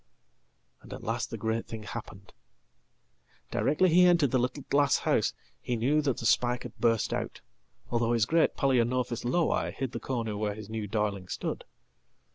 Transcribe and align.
And 0.81 0.93
at 0.93 1.03
last 1.03 1.29
the 1.29 1.37
great 1.37 1.67
thing 1.67 1.83
happened. 1.83 2.33
Directly 3.51 3.87
he 3.89 4.03
entered 4.07 4.31
the 4.31 4.39
little 4.39 4.63
glasshouse 4.71 5.35
he 5.61 5.75
knew 5.75 6.01
that 6.01 6.17
the 6.17 6.25
spike 6.25 6.63
had 6.63 6.75
burst 6.79 7.13
out, 7.13 7.41
although 7.91 8.13
his 8.13 8.25
great_Paloeonophis 8.25 9.23
Lowii_ 9.23 9.71
hid 9.71 9.91
the 9.91 9.99
corner 9.99 10.35
where 10.35 10.55
his 10.55 10.71
new 10.71 10.87
darling 10.87 11.27
stood. 11.27 11.65